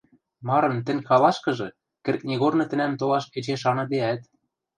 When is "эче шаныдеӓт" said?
3.37-4.21